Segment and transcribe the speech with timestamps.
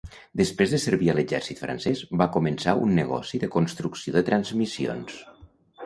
[0.39, 5.25] Després de servir a l'exèrcit francès, va començar un negoci de construcció de transmissions.